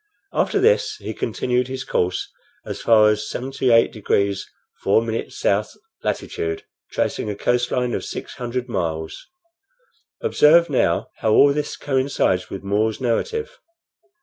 [0.33, 2.31] After this he continued his course
[2.65, 4.47] as far as 78 degrees
[4.83, 9.27] 4' south latitude, tracing a coast line of six hundred miles.
[10.19, 13.59] Observe, now how all this coincides with More's narrative.